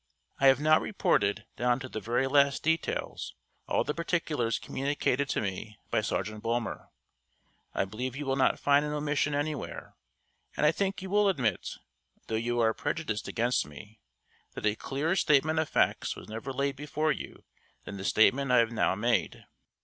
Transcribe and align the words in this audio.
I 0.39 0.47
have 0.47 0.59
now 0.59 0.79
reported, 0.79 1.45
down 1.55 1.79
to 1.81 1.87
the 1.87 1.99
very 1.99 2.25
last 2.25 2.63
details, 2.63 3.35
all 3.67 3.83
the 3.83 3.93
particulars 3.93 4.57
communicated 4.57 5.29
to 5.29 5.41
me 5.41 5.77
by 5.91 6.01
Sergeant 6.01 6.41
Bulmer. 6.41 6.89
I 7.75 7.85
believe 7.85 8.15
you 8.15 8.25
will 8.25 8.35
not 8.35 8.57
find 8.59 8.83
an 8.83 8.93
omission 8.93 9.35
anywhere; 9.35 9.93
and 10.57 10.65
I 10.65 10.71
think 10.71 11.03
you 11.03 11.11
will 11.11 11.29
admit, 11.29 11.77
though 12.25 12.33
you 12.33 12.59
are 12.61 12.73
prejudiced 12.73 13.27
against 13.27 13.67
me, 13.67 13.99
that 14.53 14.65
a 14.65 14.73
clearer 14.75 15.15
statement 15.15 15.59
of 15.59 15.69
facts 15.69 16.15
was 16.15 16.27
never 16.27 16.51
laid 16.51 16.75
before 16.75 17.11
you 17.11 17.43
than 17.85 17.97
the 17.97 18.03
statement 18.03 18.51
I 18.51 18.57
have 18.57 18.71
now 18.71 18.95
made. 18.95 19.45